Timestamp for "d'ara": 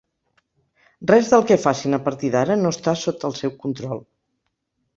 2.37-2.57